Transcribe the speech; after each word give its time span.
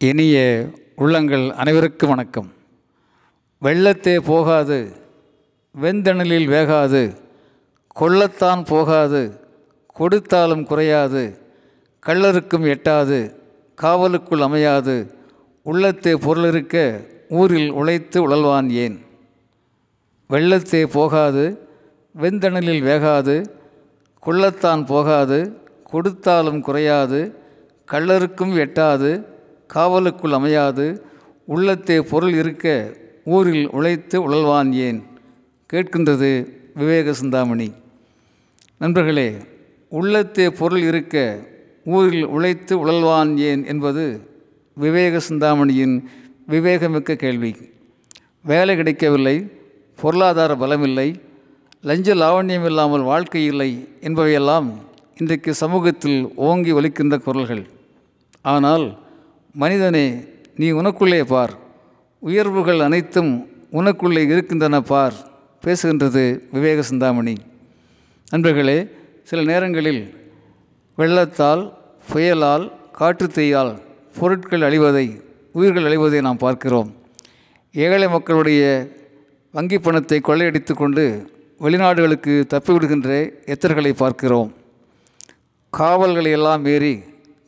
இனிய 0.00 0.36
உள்ளங்கள் 0.96 1.50
அனைவருக்கும் 1.50 2.10
வணக்கம். 2.10 2.52
வெள்ளத்தே 3.62 4.18
போகாது 4.18 4.92
வெந்தணலில் 5.74 6.48
வேகாது 6.48 7.16
கொள்ளத்தான் 7.88 8.64
போகாது 8.64 9.40
கொடுத்தாலும் 9.92 10.64
குறையாது 10.64 11.38
கள்ளருக்கும் 12.06 12.66
எட்டாது 12.66 13.34
காவலுக்குள் 13.74 14.40
அமையாது 14.40 15.12
உள்ளத்தே 15.62 16.14
பொருளிருக்க 16.14 16.76
ஊரில் 17.28 17.70
உழைத்து 17.70 18.28
உழல்வான் 18.28 18.70
ஏன்? 18.70 19.04
வெள்ளத்தே 20.30 20.86
போகாது 20.86 21.66
வெந்தணலில் 22.16 22.82
வேகாது 22.82 23.46
கொள்ளத்தான் 24.20 24.86
போகாது 24.86 25.58
கொடுத்தாலும் 25.82 26.60
குறையாது 26.60 27.32
கள்ளருக்கும் 27.88 28.56
எட்டாது 28.58 29.37
காவலுக்குள் 29.74 30.32
அமையாது 30.32 30.86
உள்ளத்தே 31.44 32.00
பொருள் 32.00 32.32
இருக்க 32.32 32.66
ஊரில் 33.24 33.70
உழைத்து 33.70 34.16
உழல்வான் 34.28 34.72
ஏன்? 34.72 35.02
கேட்கின்றது 35.72 36.30
விவேக 36.74 37.12
சிந்தாமணி. 37.12 37.72
நண்பர்களே 38.78 39.34
உள்ளத்தே 39.88 40.50
பொருள் 40.50 40.82
இருக்க 40.82 41.16
ஊரில் 41.84 42.26
உழைத்து 42.26 42.74
உழல்வான் 42.86 43.36
ஏன் 43.36 43.66
என்பது 43.66 44.04
விவேக 44.74 45.20
சிந்தாமணியின் 45.20 46.08
விவேகமிக்க 46.48 47.14
கேள்வி. 47.14 47.56
வேலை 48.42 48.76
கிடைக்கவில்லை 48.76 49.36
பொருளாதார 49.96 50.54
பலமில்லை 50.54 51.08
லஞ்ச 51.82 52.14
லாவண்யம் 52.14 52.64
இல்லாமல் 52.64 53.02
வாழ்க்கை 53.02 53.44
இல்லை 53.44 53.88
என்பவையெல்லாம் 54.00 54.68
இன்றைக்கு 55.16 55.54
சமூகத்தில் 55.54 56.20
ஓங்கி 56.36 56.72
ஒலிக்கின்ற 56.72 57.18
குரல்கள். 57.18 57.64
ஆனால் 58.42 58.86
மனிதனே 59.54 60.24
நீ 60.56 60.72
உனக்குள்ளே 60.72 61.24
பார். 61.24 61.52
உயர்வுகள் 62.18 62.80
அனைத்தும் 62.80 63.48
உனக்குள்ளே 63.72 64.24
இருக்கின்றன 64.26 64.80
பார் 64.80 65.14
பேசுகின்றது 65.64 66.40
விவேக 66.52 66.82
சிந்தாமணி. 66.82 67.34
நண்பர்களே 68.30 68.86
சில 69.24 69.42
நேரங்களில் 69.42 70.16
வெள்ளத்தால் 70.96 71.78
புயலால் 72.12 72.72
காற்றுத்தீயால் 72.98 73.78
பொருட்கள் 74.18 74.60
அழிவதை 74.60 75.22
உயிர்கள் 75.52 75.82
அழிவதை 75.82 76.20
நாம் 76.20 76.36
பார்க்கிறோம். 76.36 76.94
ஏழை 77.72 78.08
மக்களுடைய 78.08 78.88
வங்கி 79.52 79.78
பணத்தை 79.78 80.20
கொள்ளையடித்து 80.20 80.74
கொண்டு 80.74 81.30
வெளிநாடுகளுக்கு 81.60 82.44
தப்பிவிடுகின்ற 82.54 83.32
எத்தர்களை 83.46 83.92
பார்க்கிறோம். 83.92 84.54
காவல்களை 85.70 86.30
எல்லாம் 86.30 86.62
மீறி 86.62 86.98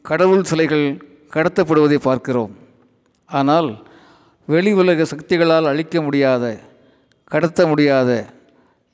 கடவுள் 0.03 0.45
சிலைகள் 0.45 1.10
கடத்தப்படுவதை 1.35 1.99
பார்க்கிறோம். 2.09 2.53
ஆனால் 3.29 3.69
வெளி 4.49 4.73
உலக 4.73 5.07
சக்திகளால் 5.13 5.71
அழிக்க 5.73 5.97
முடியாத 6.03 6.45
கடத்த 7.33 7.67
முடியாத 7.67 8.11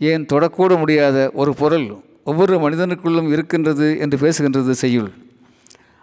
ஏன் 0.01 0.25
தொடக்கூட 0.33 0.73
முடியாத 0.78 1.19
ஒரு 1.34 1.53
பொருள் 1.55 1.87
ஒவ்வொரு 2.31 2.55
மனிதனுக்குள்ளும் 2.65 3.31
இருக்கின்றது 3.34 3.87
என்று 3.98 4.17
பேசுகின்றது 4.25 4.70
செய்யுள். 4.70 5.11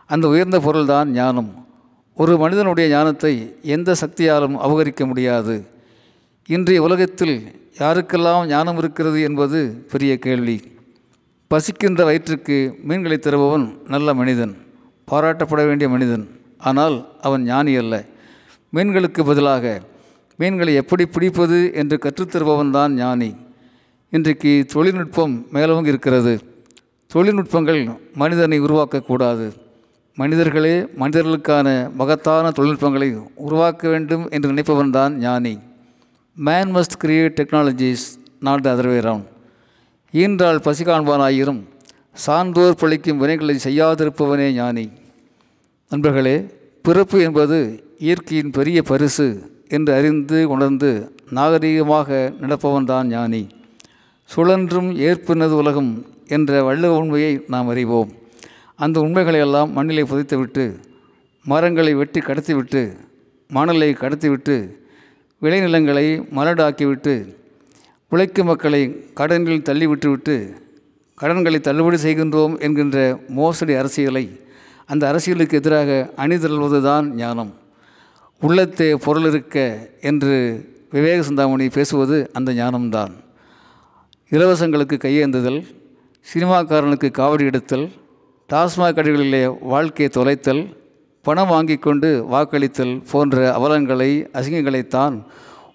அந்த 0.10 0.26
உயர்ந்த 0.28 0.58
பொருள்தான் 0.60 1.10
ஞானம். 1.12 1.52
ஒரு 2.18 2.34
மனிதனுடைய 2.38 2.88
ஞானத்தை 2.96 3.34
எந்த 3.76 3.96
சக்தியாலும் 4.02 4.56
அபகரிக்க 4.66 5.06
முடியாது. 5.06 5.56
இன்றைய 6.50 6.82
உலகத்தில் 6.82 7.36
யாருக்கெல்லாம் 7.80 8.48
ஞானம் 8.48 8.78
இருக்கிறது 8.78 9.22
என்பது 9.22 9.60
பெரிய 9.92 10.14
கேள்வி. 10.18 10.58
பசிக்கின்ற 11.52 12.04
வயிற்றுக்கு 12.04 12.58
மீன்களை 12.84 13.18
தருபவன் 13.18 13.66
நல்ல 13.88 14.14
மனிதன். 14.14 14.54
பாராட்டப்பட 15.14 15.62
வேண்டிய 15.70 15.90
மனிதன். 15.96 16.28
ஆனால் 16.70 16.98
அவன் 17.28 17.44
ஞானி 17.54 17.74
அல்ல. 17.82 17.96
மீன்களுக்கு 18.76 19.22
பதிலாக 19.30 19.74
மீன்களை 20.40 20.74
எப்படி 20.82 21.04
பிடிப்பது 21.16 21.58
என்று 21.82 21.96
கற்றுத்தருபவன் 22.06 22.72
தான் 22.78 22.94
ஞானி. 23.02 23.32
இன்றைக்கு 24.14 24.52
தொழில்நுட்பம் 24.74 25.34
மேலவும் 25.56 25.90
இருக்கிறது. 25.92 26.34
தொழில்நுட்பங்கள் 27.12 27.82
மனிதனை 28.22 28.58
உருவாக்கக்கூடாது 28.66 29.46
மனிதர்களே 30.18 30.74
மனிதர்களுக்கான 31.02 31.68
மகத்தான 32.00 32.52
தொழில்நுட்பங்களை 32.58 33.08
உருவாக்க 33.46 33.90
வேண்டும் 33.94 34.26
என்று 34.36 34.52
நினைப்பவன் 34.52 34.96
தான் 34.98 35.14
ஞானி. 35.26 35.54
Man 36.38 36.72
must 36.76 36.98
create 37.04 37.38
technologies 37.40 38.06
not 38.48 38.64
the 38.66 38.74
other 38.76 38.90
round 39.08 39.30
ஈன்றால் 40.22 40.64
பசி 40.68 40.84
காண்பானாயிரும் 40.90 41.62
சான்றோர் 42.26 42.80
பழிக்கும் 42.82 43.22
வினைகளை 43.24 43.56
செய்யாதிருப்பவனே 43.68 44.48
ஞானி. 44.60 44.86
நண்பர்களே 45.94 46.48
பிறப்பு 46.82 47.22
என்பது 47.22 47.84
இயற்கையின் 48.00 48.52
பெரிய 48.52 48.82
பரிசு 48.82 49.52
என்று 49.68 49.94
அறிந்து 49.94 50.50
உணர்ந்து 50.50 51.12
நாகரீகமாக 51.32 52.34
நடப்பவன்தான் 52.42 53.04
ஞானி. 53.04 53.48
சுழன்றும் 54.26 54.96
ஏற்பினது 54.96 55.56
உலகம் 55.56 56.06
என்ற 56.28 56.64
வள்ளுவ 56.64 56.98
உண்மையை 56.98 57.44
நாம் 57.48 57.68
அறிவோம். 57.68 58.12
அந்த 58.76 59.00
உண்மைகளையெல்லாம் 59.00 59.72
மண்ணிலே 59.72 60.02
புதைத்துவிட்டு 60.02 60.76
மரங்களை 61.44 61.94
வெட்டி 61.94 62.20
கடத்திவிட்டு 62.20 62.98
மணலை 63.48 63.94
கடத்திவிட்டு 63.94 64.76
விளைநிலங்களை 65.42 66.28
மலடாக்கிவிட்டு 66.36 67.36
உழைக்கும் 68.10 68.46
மக்களை 68.46 69.14
கடனில் 69.14 69.62
தள்ளிவிட்டுவிட்டு 69.62 70.56
கடன்களை 71.16 71.60
தள்ளுபடி 71.60 71.96
செய்கின்றோம் 71.96 72.60
என்கின்ற 72.60 73.20
மோசடி 73.28 73.74
அரசியலை 73.74 74.42
அந்த 74.86 75.08
அரசியலுக்கு 75.08 75.58
எதிராக 75.58 76.10
அணிதிரள்வது 76.18 76.82
தான் 76.82 77.16
ஞானம். 77.16 77.54
உள்ளத்தே 78.42 78.96
பொருள் 78.96 79.28
இருக்க 79.28 79.90
என்று 80.02 80.36
விவேக 80.92 81.24
சிந்தாமணி 81.24 81.70
பேசுவது 81.70 82.30
அந்த 82.34 82.52
ஞானம்தான். 82.54 83.14
இலவசங்களுக்கு 84.30 84.98
கையேந்துதல் 84.98 85.66
சினிமாக்காரனுக்கு 86.34 87.10
காவடி 87.12 87.46
எடுத்தல் 87.46 87.92
டாஸ்மாக் 88.50 88.98
கடைகளிலே 88.98 89.58
வாழ்க்கையை 89.62 90.10
தொலைத்தல் 90.10 90.76
பணம் 91.22 91.48
வாங்கி 91.48 91.78
கொண்டு 91.78 92.26
வாக்களித்தல் 92.32 93.04
போன்ற 93.12 93.58
அவலங்களை 93.58 94.28
அசிங்கங்களைத்தான் 94.34 95.24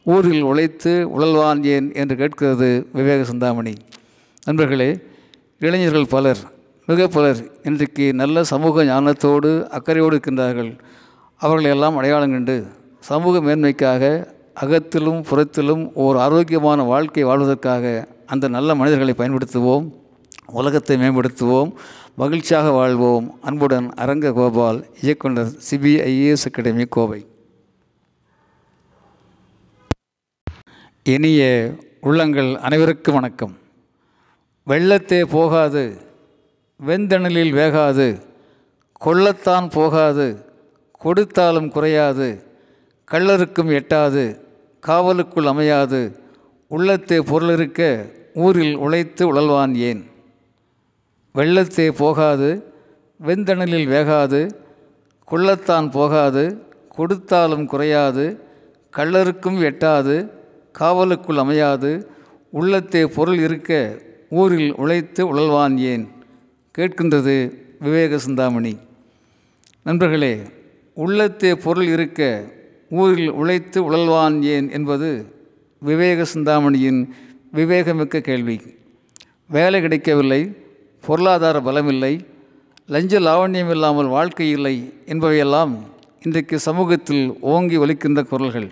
ஊரில் 0.04 0.42
உழைத்து 0.42 1.08
உழல்வான் 1.19 1.64
ஏன் 1.64 1.94
என்று 1.94 2.16
கேட்கிறது 2.16 2.88
விவேக 2.92 3.25
சிந்தாமணி. 3.25 3.75
நண்பர்களே 4.44 4.98
இளைஞர்கள் 5.58 6.06
பலர் 6.06 6.38
மிக 6.91 7.09
பலர் 7.09 7.50
இன்றைக்கு 7.62 8.15
நல்ல 8.15 8.44
சமூக 8.44 8.84
ஞானத்தோடு 8.84 9.66
அக்கறையோடு 9.69 10.16
இருக்கின்றார்கள். 10.16 10.78
அவர்களையெல்லாம் 11.37 11.97
அடையாளம் 11.97 12.31
கண்டு 12.31 12.66
சமூக 13.00 13.41
மேன்மைக்காக 13.41 14.26
அகத்திலும் 14.54 15.22
புறத்திலும் 15.22 15.94
ஓர் 15.94 16.16
ஆரோக்கியமான 16.16 16.82
வாழ்க்கை 16.82 17.25
வாழ்வதற்காக 17.25 18.09
அந்த 18.26 18.49
நல்ல 18.49 18.75
மனிதர்களை 18.75 19.15
பயன்படுத்துவோம். 19.15 19.93
உலகத்தை 20.47 20.97
மேம்படுத்துவோம். 20.97 21.72
மகிழ்ச்சியாக 22.16 22.71
வாழ்வோம். 22.71 23.38
அன்புடன் 23.41 23.94
அரங்க 23.94 24.32
கோபால் 24.32 24.87
இயக்குனர் 25.03 25.53
சிபிஐஏஎஸ் 25.70 26.47
அகாடமி 26.47 26.84
கோவை. 26.84 27.26
இனிய 31.03 31.72
உள்ளங்கள் 32.00 32.56
அனைவருக்கும் 32.56 33.15
வணக்கம். 33.15 33.56
வெள்ளத்தே 34.66 35.25
போகாது. 35.25 36.06
வெந்தணலில் 36.81 37.53
வேகாது 37.53 38.19
கொள்ளத்தான் 38.93 39.69
போகாது 39.69 40.44
கொடுத்தாலும் 40.93 41.69
குறையாது 41.69 42.43
கள்ளருக்கும் 43.09 43.71
எட்டாது 43.72 44.41
காவலுக்குள் 44.83 45.47
அமையாது 45.47 46.15
உள்ளத்தே 46.69 47.19
பொருள் 47.21 47.50
இருக்க 47.50 48.06
ஊரில் 48.34 48.77
உழைத்து 48.77 49.33
உழல்வான் 49.33 49.75
ஏன்? 49.75 50.11
வெள்ளத்தே 51.34 51.91
போகாது 51.91 52.62
வெந்தணலில் 53.21 53.87
வேகாது 53.87 54.41
கொள்ளத்தான் 55.25 55.91
போகாது 55.91 56.44
கொடுத்தாலும் 56.88 57.67
குறையாது 57.67 58.26
கள்ளருக்கும் 58.94 59.62
எட்டாது 59.62 60.31
காவலுக்குள் 60.75 61.37
அமையாது 61.37 62.06
உள்ளத்தே 62.50 63.05
பொருள் 63.05 63.38
இருக்க 63.38 63.73
ஊரில் 64.29 64.75
உழைத்து 64.75 65.35
உழல்வான் 65.35 65.79
ஏன்? 65.79 66.18
கேட்கின்றது 66.78 67.34
விவேக 67.80 68.19
சிந்தாமணி. 68.19 68.76
நண்பர்களே 69.82 70.40
உள்ளத்தே 70.94 71.54
பொருள் 71.54 71.86
இருக்க 71.86 72.20
ஊரில் 72.90 73.30
உழைத்து 73.30 73.78
உழல்வான் 73.90 74.42
ஏன் 74.42 74.70
என்பது 74.70 75.08
விவேக 75.78 76.25
சிந்தாமணியின் 76.25 77.00
விவேகமிக்க 77.54 78.20
கேள்வி. 78.20 78.56
வேலை 79.48 79.80
கிடைக்கவில்லை 79.80 80.40
பொருளாதார 81.00 81.60
பலமில்லை 81.60 82.12
லஞ்ச 82.86 83.20
லாவண்யம் 83.20 83.70
இல்லாமல் 83.70 84.06
வாழ்க்கை 84.06 84.50
இல்லை 84.50 84.92
என்பவையெல்லாம் 85.06 85.75
இன்றைக்கு 86.22 86.58
சமூகத்தில் 86.58 87.36
ஓங்கி 87.40 87.76
ஒலிக்கின்ற 87.76 88.22
குரல்கள். 88.22 88.70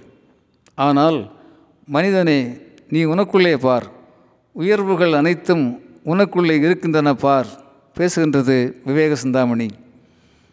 ஆனால் 0.74 1.20
மனிதனே 1.86 2.40
நீ 2.88 3.04
உனக்குள்ளே 3.04 3.56
பார். 3.56 3.90
உயர்வுகள் 4.52 5.12
அனைத்தும் 5.12 5.80
உனக்குள்ளே 6.04 6.58
இருக்கின்றன 6.64 7.14
பார். 7.14 7.64
பேசுகின்றது 7.98 8.56
விவேக 8.86 9.14
சிந்தாமணி. 9.14 9.66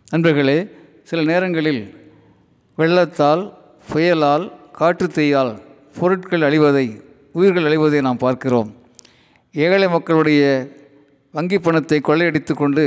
நண்பர்களே 0.10 0.58
சில 1.04 1.22
நேரங்களில் 1.30 1.82
வெள்ளத்தால் 2.78 3.42
புயலால் 3.90 4.46
காற்றுத்தீயால் 4.80 5.52
பொருட்கள் 5.98 6.46
அழிவதை 6.48 6.86
உயிர்கள் 7.32 7.68
அழிவதை 7.70 8.00
நாம் 8.02 8.22
பார்க்கிறோம். 8.26 8.70
ஏழை 9.56 9.88
மக்களுடைய 9.88 10.44
வங்கி 11.32 11.60
பணத்தை 11.60 12.00
கொள்ளையடித்து 12.02 12.54
கொண்டு 12.54 12.86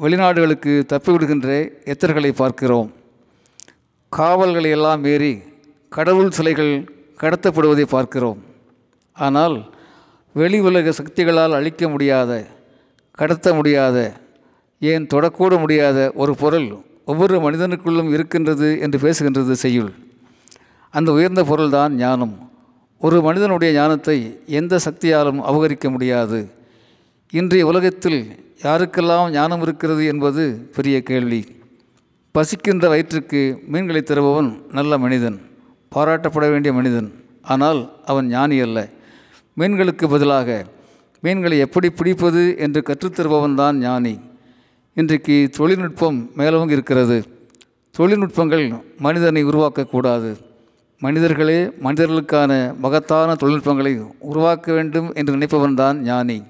வெளிநாடுகளுக்கு 0.00 0.72
தப்பிவிடுகின்ற 0.92 1.48
எத்தர்களை 1.92 2.32
பார்க்கிறோம். 2.32 2.88
காவல்களை 4.12 4.70
எல்லாம் 4.70 5.00
மீறி 5.00 5.32
கடவுள் 5.88 6.34
சிலைகள் 6.38 6.74
கடத்தப்படுவதை 7.22 7.86
பார்க்கிறோம். 7.94 8.40
ஆனால் 9.16 9.56
வெளி 10.32 10.60
உலக 10.60 10.92
சக்திகளால் 10.98 11.56
அழிக்க 11.60 11.88
முடியாத 11.88 12.32
கடத்த 13.18 13.54
முடியாத 13.54 13.98
ஏன் 14.80 15.04
தொடக்கூட 15.14 15.58
முடியாத 15.58 15.98
ஒரு 16.14 16.32
பொருள் 16.34 16.68
ஒவ்வொரு 17.04 17.36
மனிதனுக்குள்ளும் 17.38 18.10
இருக்கின்றது 18.12 18.68
என்று 18.80 18.98
பேசுகின்றது 19.04 19.54
செய்யுள். 19.64 19.92
அந்த 20.94 21.08
உயர்ந்த 21.12 21.42
பொருள்தான் 21.44 21.92
ஞானம். 21.94 22.34
ஒரு 23.00 23.22
மனிதனுடைய 23.22 23.70
ஞானத்தை 23.74 24.16
எந்த 24.46 24.74
சக்தியாலும் 24.86 25.40
அபகரிக்க 25.50 25.86
முடியாது. 25.90 26.40
இன்றைய 27.30 27.66
உலகத்தில் 27.66 28.20
யாருக்கெல்லாம் 28.62 29.30
ஞானம் 29.30 29.62
இருக்கிறது 29.62 30.02
என்பது 30.06 30.42
பெரிய 30.76 30.96
கேள்வி. 31.02 31.40
பசிக்கின்ற 32.34 32.88
வயிற்றுக்கு 32.88 33.40
மீன்களை 33.66 34.02
தருபவன் 34.02 34.50
நல்ல 34.72 34.98
மனிதன் 34.98 35.38
பாராட்டப்பட 35.92 36.46
வேண்டிய 36.52 36.72
மனிதன். 36.72 37.08
ஆனால் 37.42 37.80
அவன் 38.04 38.26
ஞானி 38.26 38.58
அல்ல. 38.60 38.78
மீன்களுக்கு 39.58 40.06
பதிலாக 40.08 40.48
மீன்களை 41.24 41.58
எப்படி 41.58 41.90
பிடிப்பது 41.90 42.58
என்று 42.58 42.82
கற்றுத்தருபவன் 42.88 43.54
தான் 43.54 43.76
ஞானி. 43.78 44.14
இன்றைக்கு 44.94 45.50
தொழில்நுட்பம் 45.56 46.30
மேலவும் 46.36 46.68
இருக்கிறது. 46.68 47.18
தொழில்நுட்பங்கள் 47.98 48.64
மனிதனை 48.98 49.44
உருவாக்கக்கூடாது. 49.44 50.30
மனிதர்களே 50.98 51.60
மனிதர்களுக்கான 51.84 52.74
மகத்தான 52.78 53.34
தொழில்நுட்பங்களை 53.34 53.92
உருவாக்க 54.18 54.72
வேண்டும் 54.72 55.14
என்று 55.14 55.32
நினைப்பவன் 55.32 55.74
தான் 55.74 56.00
ஞானி. 56.00 56.42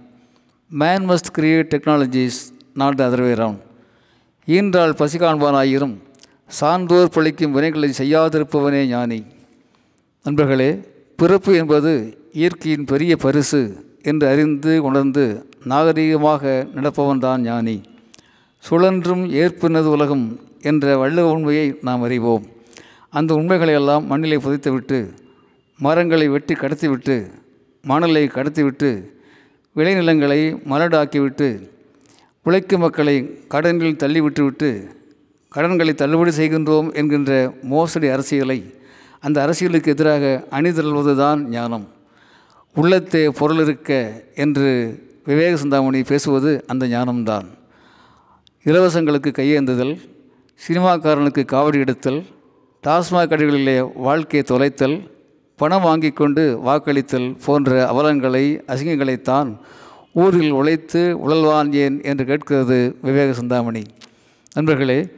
Man 0.70 1.10
must 1.10 1.30
create 1.38 1.70
technologies 1.74 2.40
not 2.74 2.96
the 2.96 3.10
other 3.10 3.24
round 3.42 3.62
ஈன்றால் 4.48 4.98
பசி 5.02 5.18
காண்பானாயிரும் 5.18 5.94
சான்றோர் 6.60 7.14
பழிக்கும் 7.14 7.54
வினைகளை 7.56 7.90
செய்யாதிருப்பவனே 8.00 8.84
ஞானி. 8.86 9.22
நண்பர்களே 10.24 10.70
பிறப்பு 11.16 11.52
என்பது 11.54 11.92
இயற்கையின் 12.32 12.84
பெரிய 12.84 13.16
பரிசு. 13.16 13.90
என்று 14.10 14.26
அறிந்து 14.32 14.72
உணர்ந்து 14.82 15.24
நாகரீகமாக 15.72 16.42
நடப்பவன்தான் 16.76 17.42
ஞானி. 17.48 17.76
சுழன்றும் 18.64 19.24
ஏற்பினது 19.42 19.88
உலகம் 19.96 20.26
என்ற 20.70 20.96
வள்ளுவ 21.02 21.30
உண்மையை 21.36 21.66
நாம் 21.88 22.02
அறிவோம். 22.02 22.44
அந்த 23.18 23.30
உண்மைகளை 23.34 23.74
எல்லாம் 23.74 24.04
புதைத்துவிட்டு 24.44 24.98
மரங்களை 25.78 26.26
வெட்டி 26.28 26.54
கடத்திவிட்டு 26.54 27.16
மணலை 27.84 28.24
கடத்திவிட்டு 28.26 28.90
விளைநிலங்களை 29.76 30.40
மலடாக்கிவிட்டு 30.72 31.48
உழைக்கும் 32.46 32.80
மக்களை 32.80 33.16
கடனில் 33.48 34.00
தள்ளிவிட்டுவிட்டு 34.02 34.70
கடன்களை 35.48 35.92
தள்ளுபடி 35.94 36.32
செய்கின்றோம் 36.38 36.88
என்கின்ற 36.94 37.32
மோசடி 37.62 38.08
அரசியலை 38.08 38.58
அந்த 39.20 39.38
அரசியலுக்கு 39.42 39.90
எதிராக 39.90 40.24
அணிதிரள்வது 40.50 41.14
தான் 41.16 41.40
ஞானம். 41.48 41.86
உள்ளத்தே 42.74 43.30
பொருள் 43.30 43.60
இருக்க 43.60 44.22
என்று 44.34 44.68
விவேக 45.24 45.56
சிந்தாமணி 45.56 46.02
பேசுவது 46.02 46.64
அந்த 46.66 46.86
ஞானம்தான். 46.86 47.46
இலவசங்களுக்கு 48.64 49.30
கையேந்துதல் 49.38 50.00
சினிமாக்காரனுக்கு 50.68 51.42
காவடி 51.52 51.78
எடுத்தல் 51.78 52.24
டாஸ்மாக் 52.86 53.30
கடைகளிலே 53.32 53.92
வாழ்க்கையை 53.94 54.42
தொலைத்தல் 54.48 54.96
பணம் 55.56 55.82
வாங்கி 55.82 56.10
கொண்டு 56.10 56.60
வாக்களித்தல் 56.66 57.36
போன்ற 57.44 57.92
அவலங்களை 57.92 58.44
அசிங்கங்களைத்தான் 58.66 59.56
ஊரில் 60.12 60.50
உழைத்து 60.50 61.18
உழல்வான் 61.26 61.72
ஏன் 61.72 62.00
என்று 62.02 62.24
கேட்கிறது 62.24 62.96
விவேக 63.02 63.32
சிந்தாமணி. 63.32 63.82
நண்பர்களே 64.54 65.08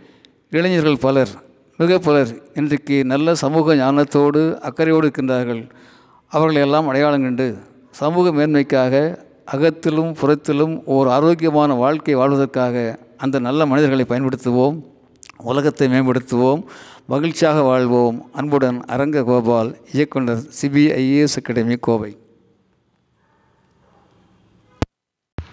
இளைஞர்கள் 0.51 0.97
பலர் 0.97 1.29
மிக 1.77 1.99
பலர் 1.99 2.29
இன்றைக்கு 2.55 3.05
நல்ல 3.05 3.35
சமூக 3.35 3.75
ஞானத்தோடு 3.75 4.59
அக்கறையோடு 4.59 5.09
இருக்கின்றார்கள். 5.09 5.71
அவர்களை 6.35 6.63
எல்லாம் 6.63 6.89
அடையாளம் 6.89 7.23
கண்டு 7.23 7.47
சமூக 7.91 8.31
மேன்மைக்காக 8.31 8.95
அகத்திலும் 9.45 10.13
புறத்திலும் 10.13 10.75
ஓர் 10.85 11.09
ஆரோக்கியமான 11.09 11.75
வாழ்க்கை 11.75 12.15
வாழ்வதற்காக 12.15 12.99
அந்த 13.17 13.39
நல்ல 13.39 13.67
மனிதர்களை 13.67 14.05
பயன்படுத்துவோம் 14.09 14.77
உலகத்தை 15.43 15.89
மேம்படுத்துவோம் 15.89 16.63
மகிழ்ச்சியாக 17.07 17.63
வாழ்வோம். 17.63 18.17
அன்புடன் 18.33 18.79
அரங்க 18.85 19.23
கோபால் 19.23 19.71
இயக்குனர் 19.93 20.43
சிபிஐஏஎஸ் 20.61 21.39
அகாடமி 21.41 21.77
கோவை. 21.81 22.13